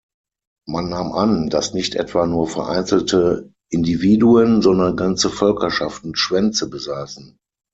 [0.67, 7.37] Man nahm an, dass nicht etwa nur vereinzelte Individuen, sondern ganze Völkerschaften Schwänze besäßen.